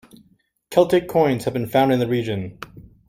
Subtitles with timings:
[0.71, 2.57] Celtic coins have been found in the region.